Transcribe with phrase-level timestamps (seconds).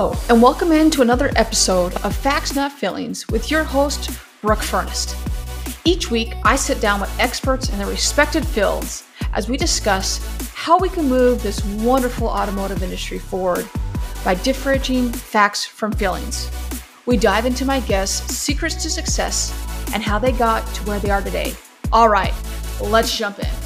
[0.00, 5.12] Hello, and welcome into another episode of Facts Not Feelings with your host, Brooke Furness.
[5.84, 9.02] Each week, I sit down with experts in their respected fields
[9.32, 10.20] as we discuss
[10.54, 13.68] how we can move this wonderful automotive industry forward
[14.24, 16.48] by differentiating facts from feelings.
[17.04, 19.52] We dive into my guests' secrets to success
[19.92, 21.54] and how they got to where they are today.
[21.90, 22.34] All right,
[22.80, 23.57] let's jump in.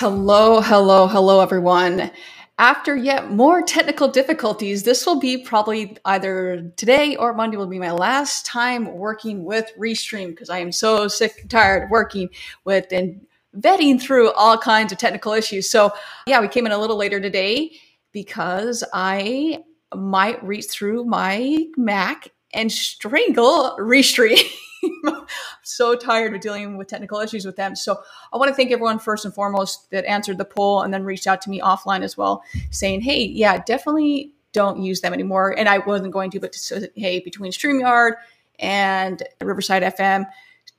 [0.00, 2.12] Hello, hello, hello, everyone.
[2.56, 7.80] After yet more technical difficulties, this will be probably either today or Monday will be
[7.80, 12.28] my last time working with Restream because I am so sick and tired of working
[12.64, 15.68] with and vetting through all kinds of technical issues.
[15.68, 15.90] So,
[16.28, 17.72] yeah, we came in a little later today
[18.12, 24.48] because I might reach through my Mac and strangle Restream.
[25.62, 27.76] so tired of dealing with technical issues with them.
[27.76, 28.00] So
[28.32, 31.26] I want to thank everyone first and foremost that answered the poll and then reached
[31.26, 35.68] out to me offline as well, saying, "Hey, yeah, definitely don't use them anymore." And
[35.68, 38.12] I wasn't going to, but to, say, hey, between Streamyard
[38.58, 40.26] and Riverside FM,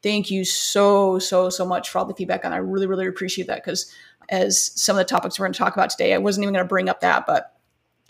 [0.03, 3.47] thank you so so so much for all the feedback, and I really really appreciate
[3.47, 3.93] that because
[4.29, 6.63] as some of the topics we're going to talk about today, I wasn't even going
[6.63, 7.55] to bring up that, but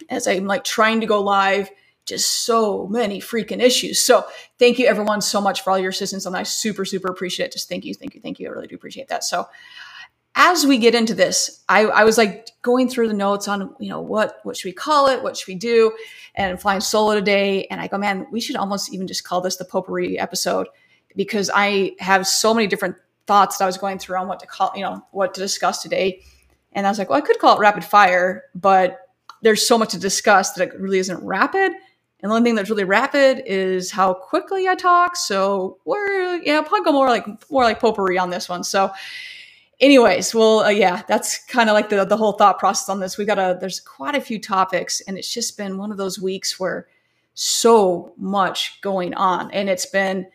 [0.10, 1.70] as I'm like trying to go live
[2.10, 4.00] just so many freaking issues.
[4.00, 4.26] So
[4.58, 6.26] thank you everyone so much for all your assistance.
[6.26, 7.52] And I super, super appreciate it.
[7.54, 8.48] Just thank you, thank you, thank you.
[8.48, 9.24] I really do appreciate that.
[9.24, 9.48] So
[10.36, 13.90] as we get into this, I, I was like going through the notes on, you
[13.90, 15.24] know, what what should we call it?
[15.24, 15.92] What should we do?
[16.36, 17.66] And flying solo today.
[17.66, 20.68] And I go, man, we should almost even just call this the potpourri episode
[21.16, 22.96] because I have so many different
[23.28, 25.82] thoughts that I was going through on what to call, you know, what to discuss
[25.82, 26.22] today.
[26.74, 29.00] And I was like, well, I could call it rapid fire, but
[29.42, 31.74] there's so much to discuss that it really isn't rapid.
[32.22, 35.16] And the only thing that's really rapid is how quickly I talk.
[35.16, 38.64] So we're yeah, probably go more like more like potpourri on this one.
[38.64, 38.92] So,
[39.80, 43.18] anyways, well, uh, yeah, that's kind of like the the whole thought process on this.
[43.18, 46.20] We got a there's quite a few topics, and it's just been one of those
[46.20, 46.88] weeks where
[47.36, 50.28] so much going on, and it's been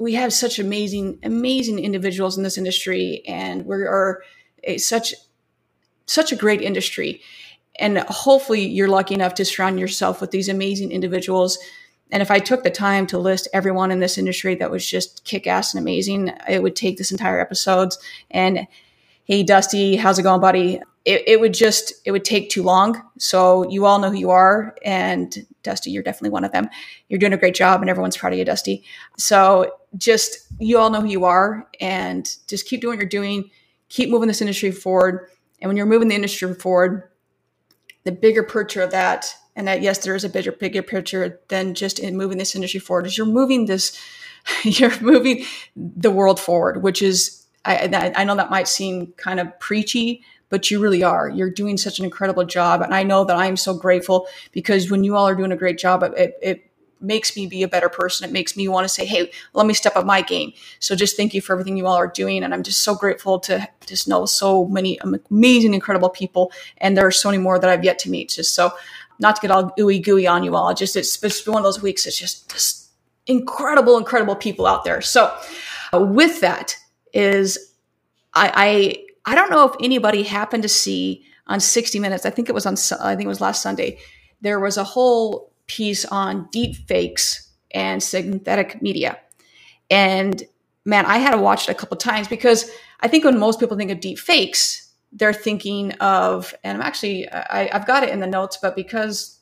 [0.00, 4.22] we have such amazing amazing individuals in this industry, and we are
[4.64, 5.14] a, such
[6.06, 7.20] such a great industry
[7.76, 11.58] and hopefully you're lucky enough to surround yourself with these amazing individuals.
[12.10, 15.24] And if i took the time to list everyone in this industry that was just
[15.24, 17.98] kick-ass and amazing it would take this entire episodes.
[18.30, 18.66] And
[19.24, 20.80] hey dusty how's it going buddy?
[21.04, 23.02] It, it would just it would take too long.
[23.18, 24.76] So you all know who you are.
[24.84, 26.68] And dusty you're definitely one of them.
[27.08, 28.84] You're doing a great job and everyone's proud of you dusty.
[29.16, 31.66] So just you all know who you are.
[31.80, 33.50] And just keep doing what you're doing.
[33.88, 35.28] Keep moving this industry forward.
[35.60, 37.08] And when you're moving the industry forward
[38.04, 41.74] the bigger picture of that, and that yes, there is a bigger bigger picture than
[41.74, 43.06] just in moving this industry forward.
[43.06, 43.98] Is you're moving this,
[44.64, 45.44] you're moving
[45.76, 50.70] the world forward, which is I, I know that might seem kind of preachy, but
[50.70, 51.28] you really are.
[51.28, 55.04] You're doing such an incredible job, and I know that I'm so grateful because when
[55.04, 56.71] you all are doing a great job, it, it
[57.02, 58.28] makes me be a better person.
[58.28, 60.52] It makes me want to say, hey, let me step up my game.
[60.78, 62.42] So just thank you for everything you all are doing.
[62.42, 64.98] And I'm just so grateful to just know so many
[65.30, 66.52] amazing, incredible people.
[66.78, 68.30] And there are so many more that I've yet to meet.
[68.30, 68.72] Just so
[69.18, 70.72] not to get all ooey gooey on you all.
[70.74, 72.06] Just it's, been one of those weeks.
[72.06, 72.90] It's just, just
[73.26, 75.00] incredible, incredible people out there.
[75.00, 75.34] So
[75.92, 76.76] with that
[77.12, 77.72] is
[78.34, 78.52] I,
[79.24, 82.26] I I don't know if anybody happened to see on 60 Minutes.
[82.26, 82.76] I think it was on.
[83.00, 83.98] I think it was last Sunday.
[84.40, 89.18] There was a whole piece on deep fakes and synthetic media.
[89.90, 90.42] And
[90.84, 93.76] man, I had to watch it a couple times because I think when most people
[93.76, 98.20] think of deep fakes, they're thinking of, and I'm actually, I, have got it in
[98.20, 99.38] the notes, but because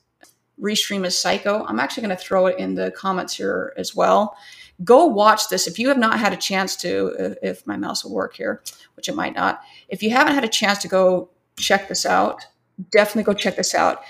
[0.61, 4.37] Restream is psycho, I'm actually going to throw it in the comments here as well.
[4.83, 5.67] Go watch this.
[5.67, 8.63] If you have not had a chance to, uh, if my mouse will work here,
[8.95, 12.45] which it might not, if you haven't had a chance to go check this out,
[12.91, 14.03] definitely go check this out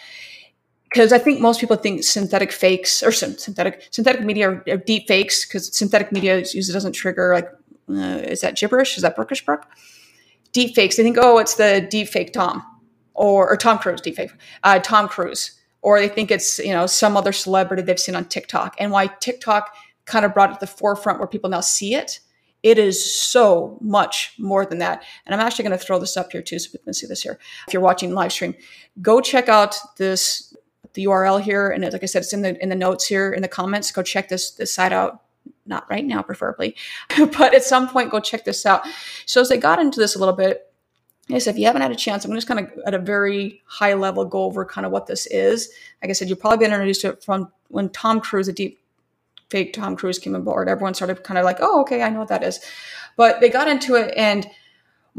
[0.91, 5.06] because I think most people think synthetic fakes or synthetic synthetic media are, are deep
[5.06, 7.49] fakes because synthetic media usually doesn't trigger like
[7.88, 8.97] uh, is that gibberish?
[8.97, 9.67] Is that Brookish Brook?
[10.53, 10.97] Deep fakes.
[10.97, 12.62] They think oh it's the deep fake Tom
[13.14, 14.32] or, or Tom Cruise deep fake
[14.64, 18.25] uh, Tom Cruise or they think it's you know some other celebrity they've seen on
[18.25, 19.75] TikTok and why TikTok
[20.06, 22.20] kind of brought it to the forefront where people now see it.
[22.62, 25.03] It is so much more than that.
[25.25, 27.23] And I'm actually going to throw this up here too so people can see this
[27.23, 27.38] here.
[27.67, 28.55] If you're watching live stream,
[29.00, 30.55] go check out this
[30.94, 33.42] the URL here, and like I said, it's in the in the notes here in
[33.42, 33.92] the comments.
[33.92, 35.22] Go check this this site out.
[35.66, 36.76] Not right now, preferably,
[37.16, 38.82] but at some point, go check this out.
[39.25, 40.70] So as they got into this a little bit,
[41.34, 43.62] I said, if you haven't had a chance, I'm just kind of at a very
[43.66, 45.70] high level go over kind of what this is.
[46.02, 48.81] Like I said, you've probably been introduced to it from when Tom Cruise, a deep
[49.48, 50.69] fake Tom Cruise came aboard.
[50.69, 52.60] Everyone started kind of like, oh, okay, I know what that is.
[53.16, 54.46] But they got into it and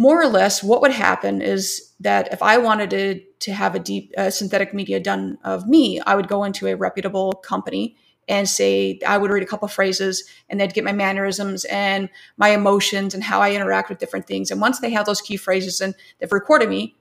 [0.02, 3.80] more or less, what would happen is that if I wanted to, to have a
[3.80, 7.96] deep uh, synthetic media done of me, I would go into a reputable company
[8.28, 12.50] and say I would read a couple phrases and they'd get my mannerisms and my
[12.50, 14.50] emotions and how I interact with different things.
[14.50, 16.96] And once they have those key phrases and they've recorded me,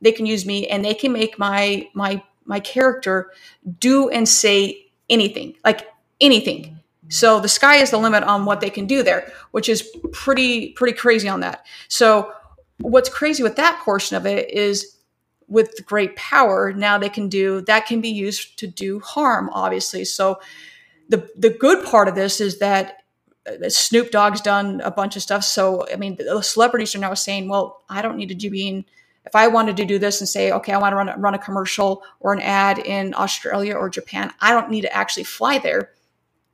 [0.00, 3.30] they can use me and they can make my my my character
[3.78, 5.86] do and say anything, like
[6.20, 6.80] anything.
[7.10, 10.72] So the sky is the limit on what they can do there, which is pretty
[10.72, 11.64] pretty crazy on that.
[11.86, 12.32] So
[12.80, 14.96] what's crazy with that portion of it is
[15.48, 20.04] with great power now they can do that can be used to do harm obviously
[20.04, 20.40] so
[21.08, 22.98] the the good part of this is that
[23.46, 27.14] uh, Snoop Dogg's done a bunch of stuff so I mean the celebrities are now
[27.14, 28.84] saying well I don't need to be in
[29.26, 31.38] if I wanted to do this and say, okay, I want to run, run a
[31.38, 35.90] commercial or an ad in Australia or Japan, I don't need to actually fly there.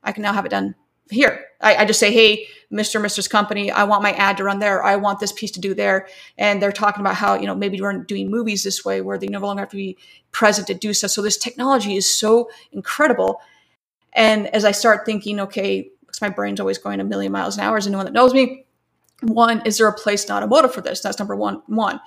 [0.03, 0.75] I can now have it done
[1.09, 1.45] here.
[1.61, 3.01] I, I, just say, hey, Mr.
[3.01, 3.29] Mrs.
[3.29, 4.83] Company, I want my ad to run there.
[4.83, 6.07] I want this piece to do there.
[6.37, 9.27] And they're talking about how, you know, maybe we're doing movies this way where they
[9.27, 9.97] no longer have to be
[10.31, 11.07] present to do so.
[11.07, 13.41] So this technology is so incredible.
[14.13, 17.63] And as I start thinking, okay, because my brain's always going a million miles an
[17.63, 18.65] hour as anyone that knows me,
[19.21, 21.01] one, is there a place in automotive for this?
[21.01, 21.61] That's number one.
[21.67, 21.99] One.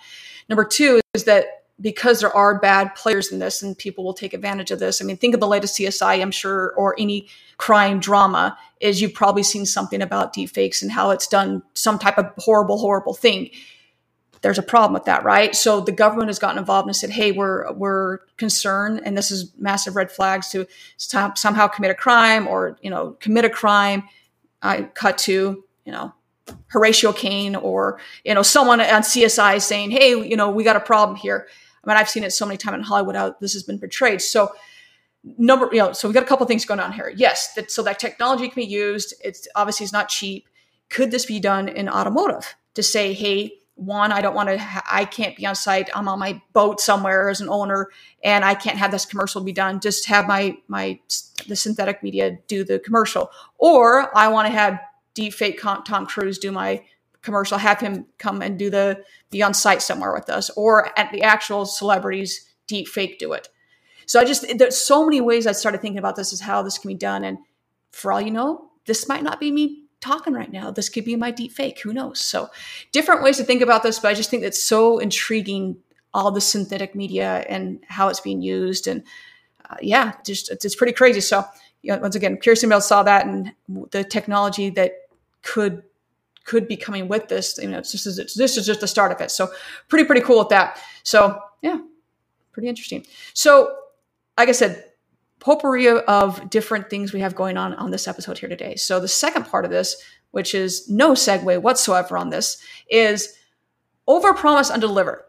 [0.48, 4.34] Number two is that because there are bad players in this and people will take
[4.34, 5.00] advantage of this.
[5.00, 9.14] I mean, think of the latest CSI, I'm sure, or any crime drama, is you've
[9.14, 13.50] probably seen something about deepfakes and how it's done some type of horrible, horrible thing.
[14.42, 15.54] There's a problem with that, right?
[15.54, 19.52] So the government has gotten involved and said, "Hey, we're we're concerned, and this is
[19.58, 20.66] massive red flags to
[20.96, 24.04] somehow commit a crime or you know commit a crime."
[24.62, 26.14] I cut to you know
[26.68, 30.80] Horatio Caine or you know someone on CSI saying, "Hey, you know, we got a
[30.80, 31.46] problem here."
[31.84, 34.20] I mean, I've seen it so many times in Hollywood how this has been portrayed.
[34.20, 34.52] So
[35.38, 37.12] number, you know, so we've got a couple things going on here.
[37.16, 39.14] Yes, that, so that technology can be used.
[39.24, 40.48] It's obviously it's not cheap.
[40.88, 45.06] Could this be done in automotive to say, "Hey, one, I don't want to, I
[45.06, 45.88] can't be on site.
[45.94, 47.88] I'm on my boat somewhere as an owner,
[48.22, 49.80] and I can't have this commercial be done.
[49.80, 51.00] Just have my my
[51.48, 54.78] the synthetic media do the commercial, or I want to have
[55.14, 56.84] deep fake Tom Cruise do my
[57.22, 61.12] commercial, have him come and do the be on site somewhere with us, or at
[61.12, 63.48] the actual celebrities deep fake do it.
[64.06, 66.78] So I just there's so many ways I started thinking about this is how this
[66.78, 67.38] can be done, and
[67.92, 70.70] for all you know, this might not be me talking right now.
[70.70, 71.80] This could be my deep fake.
[71.80, 72.20] Who knows?
[72.20, 72.48] So
[72.90, 75.76] different ways to think about this, but I just think it's so intriguing
[76.12, 79.04] all the synthetic media and how it's being used, and
[79.68, 81.20] uh, yeah, just it's, it's pretty crazy.
[81.20, 81.44] So
[81.82, 83.52] you know, once again, Kirsten Bell saw that and
[83.90, 84.92] the technology that
[85.42, 85.82] could
[86.44, 87.58] could be coming with this.
[87.58, 88.04] You know, it's just
[88.36, 89.30] this is just the start of it.
[89.30, 89.50] So
[89.88, 90.80] pretty pretty cool with that.
[91.02, 91.78] So yeah,
[92.52, 93.04] pretty interesting.
[93.34, 93.74] So
[94.38, 94.84] like I said,
[95.40, 98.76] potpourri of different things we have going on on this episode here today.
[98.76, 102.58] So the second part of this, which is no segue whatsoever on this,
[102.88, 103.36] is
[104.06, 105.26] over promise under deliver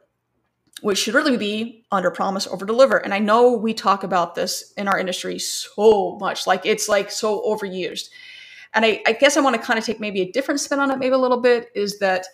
[0.81, 4.73] which should really be under promise over deliver and i know we talk about this
[4.77, 8.09] in our industry so much like it's like so overused
[8.73, 10.91] and I, I guess I want to kind of take maybe a different spin on
[10.91, 12.25] it, maybe a little bit, is that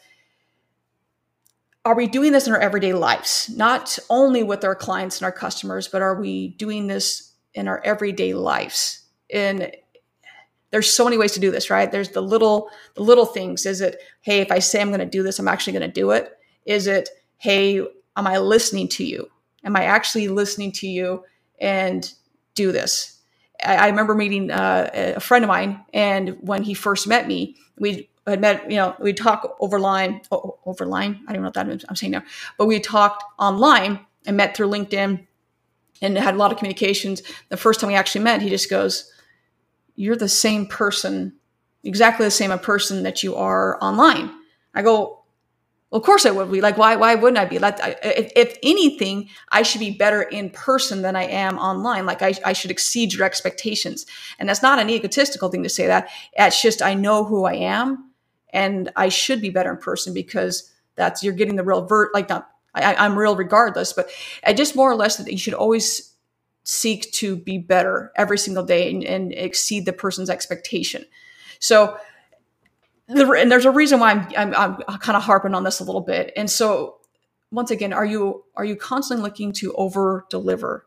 [1.86, 3.50] are we doing this in our everyday lives?
[3.56, 7.81] Not only with our clients and our customers, but are we doing this in our
[7.86, 9.06] everyday lives?
[9.33, 9.71] And
[10.71, 11.90] there's so many ways to do this, right?
[11.90, 13.66] There's the little the little things.
[13.66, 16.02] Is it, hey, if I say I'm going to do this, I'm actually going to
[16.02, 16.38] do it?
[16.66, 19.30] Is it, hey, am I listening to you?
[19.64, 21.23] Am I actually listening to you
[21.59, 22.11] and
[22.54, 23.17] do this?
[23.64, 28.09] I, remember meeting uh, a friend of mine, and when he first met me, we
[28.26, 31.21] had met, you know, we talk over line, oh, over line.
[31.28, 31.85] I don't know what that.
[31.90, 32.23] I'm saying now,
[32.57, 35.26] but we talked online and met through LinkedIn
[36.02, 37.23] and had a lot of communications.
[37.49, 39.11] The first time we actually met, he just goes,
[39.95, 41.33] "You're the same person,
[41.83, 44.31] exactly the same person that you are online."
[44.76, 45.17] I go,
[45.89, 46.59] well, of course I would be.
[46.59, 46.97] Like, why?
[46.97, 47.59] Why wouldn't I be?
[47.59, 52.06] Like, if, if, anything, I should be better in person than I am online.
[52.06, 54.06] Like, I, I should exceed your expectations.
[54.37, 56.09] And that's not an egotistical thing to say that.
[56.33, 58.11] It's just I know who I am,
[58.51, 62.13] and I should be better in person because that's you're getting the real vert.
[62.13, 64.09] Like, not I, I'm real regardless, but
[64.45, 66.13] I just more or less that you should always
[66.63, 71.06] seek to be better every single day and, and exceed the person's expectation.
[71.59, 71.97] So
[73.07, 76.02] and there's a reason why I'm, I'm, I'm kind of harping on this a little
[76.02, 76.33] bit.
[76.35, 76.97] And so
[77.52, 80.85] once again, are you, are you constantly looking to over deliver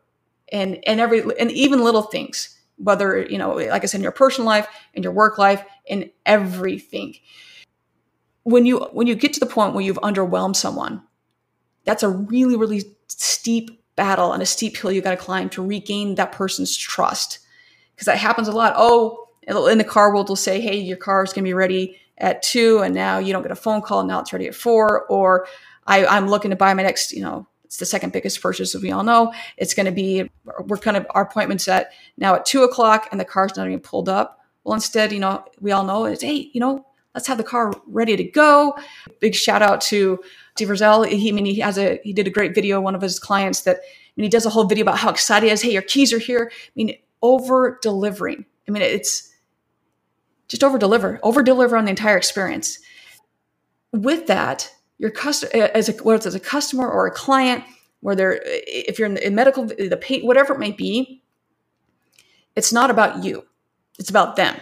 [0.51, 4.11] and, and every, and even little things, whether, you know, like I said, in your
[4.11, 7.15] personal life, in your work life, in everything.
[8.43, 11.03] When you, when you get to the point where you've underwhelmed someone,
[11.85, 15.65] that's a really, really steep battle and a steep hill you got to climb to
[15.65, 17.39] regain that person's trust.
[17.95, 18.73] Because that happens a lot.
[18.75, 21.99] Oh, in the car world, will say, Hey, your car is going to be ready
[22.21, 24.05] at two and now you don't get a phone call.
[24.05, 25.05] Now it's ready at four.
[25.07, 25.47] Or
[25.85, 28.81] I, I'm looking to buy my next, you know, it's the second biggest purchase, as
[28.81, 29.33] we all know.
[29.57, 30.29] It's going to be,
[30.65, 33.79] we're kind of, our appointment's at now at two o'clock and the car's not even
[33.79, 34.39] pulled up.
[34.63, 36.85] Well, instead, you know, we all know it's, hey, you know,
[37.15, 38.77] let's have the car ready to go.
[39.19, 40.19] Big shout out to
[40.55, 41.07] Steve Rosell.
[41.07, 43.61] He, I mean, he has a, he did a great video, one of his clients
[43.61, 43.79] that,
[44.17, 45.61] and he does a whole video about how excited he is.
[45.61, 46.51] Hey, your keys are here.
[46.53, 48.45] I mean, over delivering.
[48.67, 49.30] I mean, it's
[50.51, 52.77] just over deliver, over deliver on the entire experience.
[53.93, 57.63] With that, your customer uh, as a whether it's as a customer or a client,
[58.01, 61.23] whether uh, if you're in, the, in medical, the paint, whatever it may be,
[62.57, 63.45] it's not about you.
[63.97, 64.57] It's about them.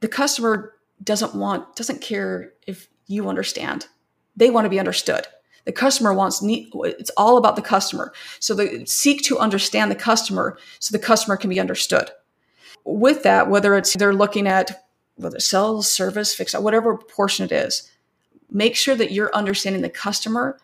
[0.00, 3.86] The customer doesn't want, doesn't care if you understand.
[4.34, 5.28] They want to be understood.
[5.66, 8.12] The customer wants it's all about the customer.
[8.40, 12.10] So they seek to understand the customer so the customer can be understood.
[12.84, 14.84] With that, whether it's they're looking at
[15.16, 17.90] whether sales, service, fix, whatever portion it is,
[18.50, 20.58] make sure that you're understanding the customer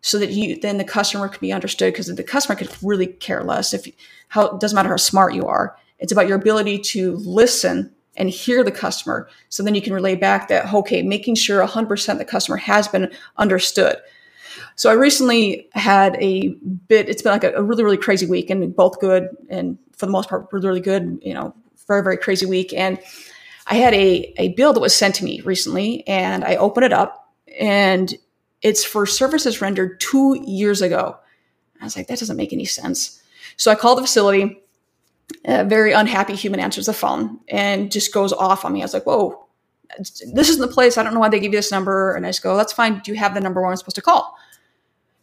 [0.00, 3.42] so that you then the customer can be understood because the customer could really care
[3.42, 3.88] less if
[4.28, 5.76] how it doesn't matter how smart you are.
[5.98, 9.28] It's about your ability to listen and hear the customer.
[9.48, 13.10] So then you can relay back that okay making sure 100% the customer has been
[13.36, 13.96] understood.
[14.76, 16.48] So i recently had a
[16.88, 20.06] bit it's been like a, a really really crazy week and both good and for
[20.06, 21.54] the most part really, really good you know
[21.86, 22.98] very very crazy week and
[23.66, 26.92] i had a, a bill that was sent to me recently and i opened it
[26.92, 28.14] up and
[28.62, 31.16] it's for services rendered two years ago.
[31.80, 33.22] I was like, that doesn't make any sense.
[33.56, 34.62] So I called the facility.
[35.44, 38.80] A very unhappy human answers the phone and just goes off on me.
[38.80, 39.46] I was like, whoa,
[39.98, 40.96] this isn't the place.
[40.96, 42.14] I don't know why they give you this number.
[42.14, 43.00] And I just go, that's fine.
[43.00, 44.36] Do you have the number where I'm supposed to call?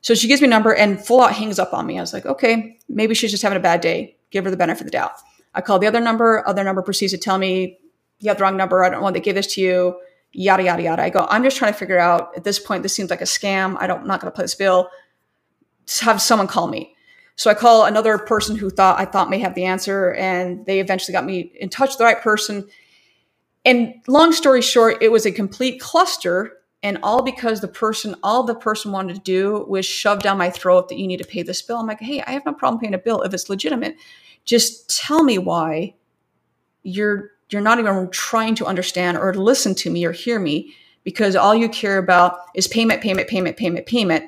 [0.01, 1.97] So she gives me a number and full out hangs up on me.
[1.97, 4.17] I was like, okay, maybe she's just having a bad day.
[4.29, 5.13] Give her the benefit of the doubt.
[5.53, 6.47] I call the other number.
[6.47, 7.77] Other number proceeds to tell me,
[8.19, 8.83] you have the wrong number.
[8.83, 9.95] I don't why they gave this to you
[10.33, 11.03] yada yada yada.
[11.03, 12.83] I go, I'm just trying to figure out at this point.
[12.83, 13.77] This seems like a scam.
[13.79, 14.89] I don't, I'm not going to play this bill.
[15.85, 16.95] Just have someone call me.
[17.35, 20.79] So I call another person who thought I thought may have the answer, and they
[20.79, 22.67] eventually got me in touch with the right person.
[23.65, 28.43] And long story short, it was a complete cluster, and all because the person, all
[28.43, 31.41] the person wanted to do was shove down my throat that you need to pay
[31.41, 31.77] this bill.
[31.77, 33.95] I'm like, hey, I have no problem paying a bill if it's legitimate.
[34.43, 35.95] Just tell me why
[36.83, 40.73] you're you're not even trying to understand or listen to me or hear me
[41.03, 44.25] because all you care about is payment, payment, payment, payment, payment.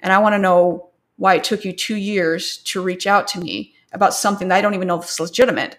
[0.00, 3.40] And I want to know why it took you two years to reach out to
[3.40, 5.78] me about something that I don't even know if it's legitimate.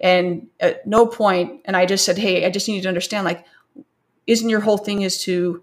[0.00, 3.44] And at no point, and I just said, Hey, I just need to understand, like,
[4.26, 5.62] isn't your whole thing is to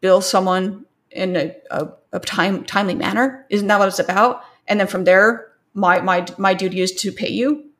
[0.00, 3.46] bill someone in a, a, a time, timely manner?
[3.50, 4.42] Isn't that what it's about?
[4.66, 7.70] And then from there, my, my, my duty is to pay you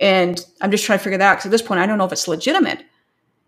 [0.00, 2.04] and I'm just trying to figure that out because at this point, I don't know
[2.04, 2.84] if it's legitimate.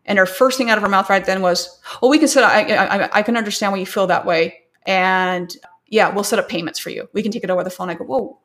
[0.06, 2.42] And her first thing out of her mouth right then was, "Well, we can set.
[2.42, 5.54] Up, I, I, I can understand why you feel that way, and
[5.86, 7.08] yeah, we'll set up payments for you.
[7.12, 8.38] We can take it over the phone." I go, "Whoa!"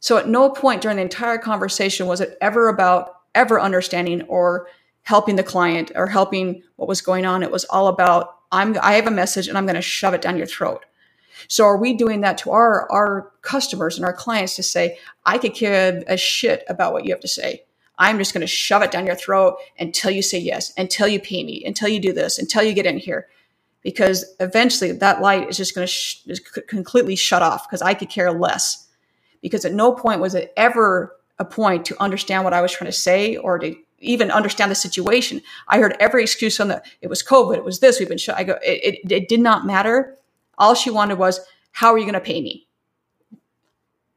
[0.00, 4.66] So at no point during the entire conversation was it ever about ever understanding or
[5.08, 7.42] helping the client or helping what was going on.
[7.42, 10.20] It was all about I'm I have a message and I'm going to shove it
[10.20, 10.84] down your throat.
[11.48, 15.38] So are we doing that to our our customers and our clients to say, I
[15.38, 17.62] could care a shit about what you have to say.
[17.96, 21.20] I'm just going to shove it down your throat until you say yes, until you
[21.20, 23.28] pay me, until you do this, until you get in here.
[23.82, 26.22] Because eventually that light is just going to sh-
[26.68, 28.86] completely shut off because I could care less.
[29.40, 32.90] Because at no point was it ever a point to understand what I was trying
[32.90, 35.40] to say or to even understand the situation.
[35.68, 38.36] I heard every excuse on the, it was COVID, it was this, we've been shut.
[38.36, 40.16] I go, it, it, it did not matter
[40.58, 41.40] all she wanted was,
[41.72, 42.66] how are you going to pay me?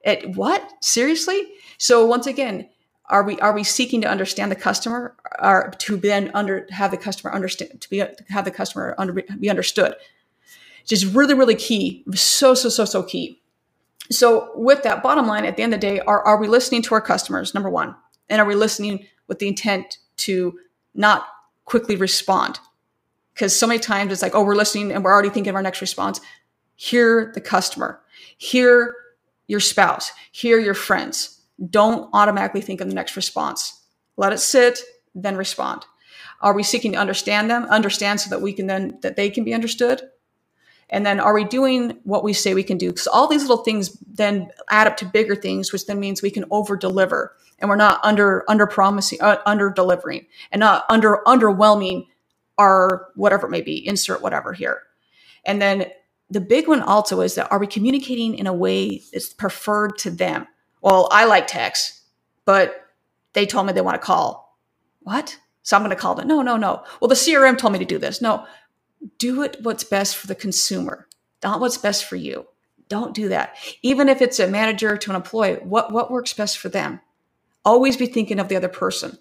[0.03, 0.71] It, what?
[0.81, 1.47] Seriously?
[1.77, 2.69] So once again,
[3.09, 6.97] are we are we seeking to understand the customer or to then under have the
[6.97, 7.97] customer understand to be
[8.29, 9.95] have the customer under, be understood?
[10.85, 13.41] Just really really key, so so so so key.
[14.09, 16.81] So with that bottom line, at the end of the day, are are we listening
[16.83, 17.53] to our customers?
[17.53, 17.95] Number one,
[18.29, 20.59] and are we listening with the intent to
[20.93, 21.25] not
[21.65, 22.59] quickly respond?
[23.33, 25.63] because so many times it's like, oh, we're listening and we're already thinking of our
[25.63, 26.21] next response.
[26.75, 28.01] Hear the customer,
[28.37, 28.95] hear
[29.47, 31.41] your spouse, hear your friends.
[31.69, 33.83] Don't automatically think of the next response.
[34.17, 34.79] Let it sit,
[35.13, 35.85] then respond.
[36.41, 39.43] Are we seeking to understand them, understand so that we can then, that they can
[39.43, 40.01] be understood?
[40.89, 42.89] And then are we doing what we say we can do?
[42.89, 46.31] Because all these little things then add up to bigger things, which then means we
[46.31, 51.19] can over deliver and we're not under, under promising, uh, under delivering and not under
[51.25, 52.07] underwhelming
[52.57, 54.81] our whatever it may be, insert whatever here.
[55.45, 55.85] And then
[56.29, 60.11] the big one also is that are we communicating in a way that's preferred to
[60.11, 60.47] them?
[60.81, 62.01] Well, I like text,
[62.45, 62.87] but
[63.33, 64.57] they told me they want to call.
[65.01, 65.37] What?
[65.63, 66.83] So I'm going to call them No, no, no.
[66.99, 68.21] Well, the CRM told me to do this.
[68.21, 68.45] No,
[69.17, 71.07] do it what's best for the consumer,
[71.43, 72.47] not what's best for you.
[72.87, 73.55] Don't do that.
[73.81, 76.99] Even if it's a manager to an employee, what, what works best for them?
[77.63, 79.17] Always be thinking of the other person.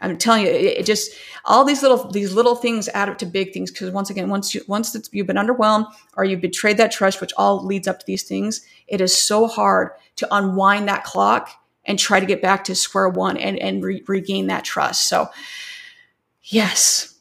[0.00, 1.12] I'm telling you, it, it, just
[1.44, 3.70] all these little these little things add up to big things.
[3.70, 7.32] Because once again, once you once you've been underwhelmed or you've betrayed that trust, which
[7.36, 11.50] all leads up to these things, it is so hard to unwind that clock
[11.86, 15.08] and try to get back to square one and and re- regain that trust.
[15.08, 15.30] So,
[16.42, 17.16] yes,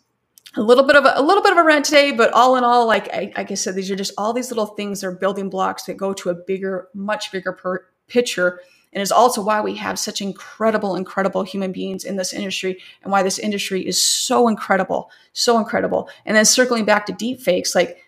[0.57, 2.63] a little bit of a, a, little bit of a rant today, but all in
[2.63, 5.11] all, like I, like I said, these are just all these little things that are
[5.15, 8.59] building blocks that go to a bigger, much bigger per- picture
[8.95, 13.11] and is also why we have such incredible, incredible human beings in this industry and
[13.11, 16.09] why this industry is so incredible, so incredible.
[16.25, 18.01] And then circling back to deep fakes, like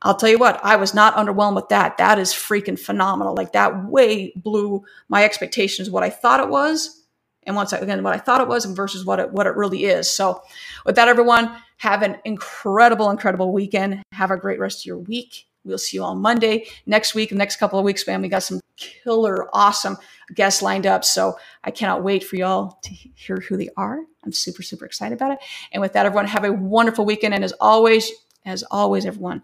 [0.00, 1.98] I'll tell you what, I was not underwhelmed with that.
[1.98, 3.34] That is freaking phenomenal.
[3.34, 7.02] Like that way blew my expectations, what I thought it was.
[7.42, 9.86] And once again, what I thought it was and versus what it, what it really
[9.86, 10.08] is.
[10.08, 10.40] So
[10.86, 14.02] with that, everyone, have an incredible, incredible weekend.
[14.12, 15.47] Have a great rest of your week.
[15.68, 16.66] We'll see you all Monday.
[16.86, 19.96] Next week, next couple of weeks, man, we got some killer, awesome
[20.34, 21.04] guests lined up.
[21.04, 24.00] So I cannot wait for y'all to hear who they are.
[24.24, 25.38] I'm super, super excited about it.
[25.72, 27.34] And with that, everyone, have a wonderful weekend.
[27.34, 28.10] And as always,
[28.44, 29.42] as always, everyone,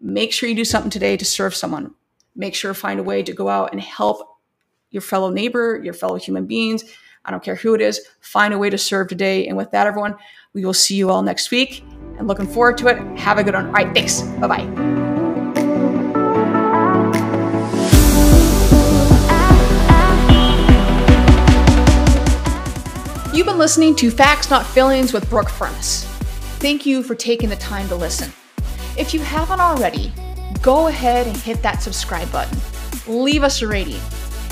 [0.00, 1.94] make sure you do something today to serve someone.
[2.34, 4.26] Make sure find a way to go out and help
[4.90, 6.84] your fellow neighbor, your fellow human beings.
[7.24, 8.00] I don't care who it is.
[8.20, 9.46] Find a way to serve today.
[9.46, 10.16] And with that, everyone,
[10.54, 11.84] we will see you all next week
[12.18, 12.98] and looking forward to it.
[13.18, 13.66] Have a good one.
[13.66, 13.92] All right.
[13.94, 14.22] Thanks.
[14.22, 14.99] Bye bye.
[23.32, 26.04] You've been listening to Facts Not Feelings with Brooke Furness.
[26.58, 28.32] Thank you for taking the time to listen.
[28.98, 30.12] If you haven't already,
[30.62, 32.58] go ahead and hit that subscribe button.
[33.06, 34.00] Leave us a rating.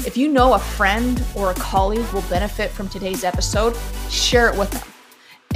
[0.06, 3.76] If you know a friend or a colleague will benefit from today's episode,
[4.10, 4.86] share it with them.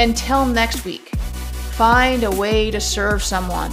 [0.00, 3.70] Until next week, find a way to serve someone.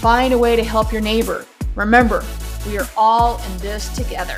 [0.00, 1.44] Find a way to help your neighbor.
[1.74, 2.24] Remember,
[2.66, 4.36] we are all in this together.